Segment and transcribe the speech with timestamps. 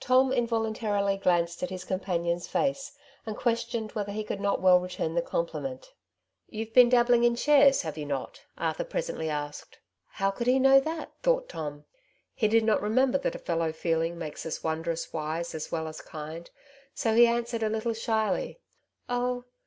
[0.00, 4.80] Tom involuntarily glanced at his com panion's face, and questioned whether he could not well
[4.80, 5.82] return the compliment.
[5.82, 5.88] ^'
[6.48, 9.74] You've been dabbling in shares, have you not?" Arthur presently ksked."
[10.18, 11.84] How could he know that?" thought Tom.
[12.34, 16.00] He did not remember that a fellow feeling makes us wondrous wise as well as
[16.00, 16.48] kind,
[16.94, 18.60] so he answered a little shyly,—''
[19.10, 19.44] Oh